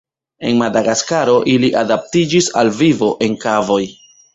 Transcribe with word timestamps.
En 0.51 0.55
Madagaskaro 0.61 1.37
ili 1.53 1.71
adaptiĝis 1.85 2.51
al 2.65 2.77
vivo 2.83 3.15
en 3.29 3.41
kavoj. 3.49 3.83